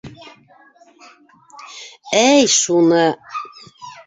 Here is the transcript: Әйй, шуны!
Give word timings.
Әйй, 2.23 2.49
шуны! 2.55 3.05